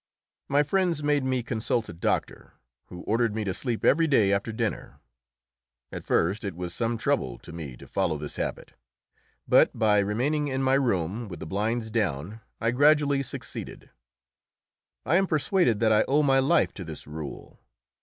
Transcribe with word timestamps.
My 0.49 0.63
friends 0.63 1.03
made 1.03 1.23
me 1.23 1.43
consult 1.43 1.87
a 1.87 1.93
doctor, 1.93 2.53
who 2.87 3.01
ordered 3.01 3.35
me 3.35 3.43
to 3.43 3.53
sleep 3.53 3.85
every 3.85 4.07
day 4.07 4.33
after 4.33 4.51
dinner. 4.51 4.99
At 5.91 6.03
first 6.03 6.43
it 6.43 6.55
was 6.55 6.73
some 6.73 6.97
trouble 6.97 7.37
to 7.37 7.51
me 7.53 7.77
to 7.77 7.85
follow 7.85 8.17
this 8.17 8.37
habit, 8.37 8.73
but 9.47 9.77
by 9.77 9.99
remaining 9.99 10.47
in 10.47 10.63
my 10.63 10.73
room 10.73 11.27
with 11.27 11.39
the 11.39 11.45
blinds 11.45 11.91
down 11.91 12.41
I 12.59 12.71
gradually 12.71 13.21
succeeded. 13.21 13.91
I 15.05 15.17
am 15.17 15.27
persuaded 15.27 15.79
that 15.81 15.91
I 15.93 16.03
owe 16.07 16.23
my 16.23 16.39
life 16.39 16.73
to 16.73 16.83
this 16.83 17.05
rule. 17.05 17.59